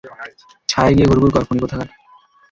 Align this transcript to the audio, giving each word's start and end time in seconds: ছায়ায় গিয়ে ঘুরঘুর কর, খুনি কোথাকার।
ছায়ায় 0.69 0.95
গিয়ে 0.95 1.09
ঘুরঘুর 1.09 1.31
কর, 1.33 1.43
খুনি 1.47 1.59
কোথাকার। 1.63 1.87